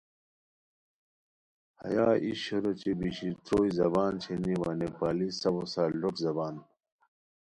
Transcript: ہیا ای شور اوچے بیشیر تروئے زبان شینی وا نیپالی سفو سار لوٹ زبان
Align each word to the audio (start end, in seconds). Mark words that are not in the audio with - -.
ہیا 1.81 2.07
ای 2.23 2.31
شور 2.43 2.63
اوچے 2.67 2.91
بیشیر 2.99 3.35
تروئے 3.45 3.69
زبان 3.79 4.13
شینی 4.23 4.53
وا 4.61 4.71
نیپالی 4.79 5.27
سفو 5.41 5.63
سار 5.73 5.89
لوٹ 5.99 6.15
زبان 6.25 6.55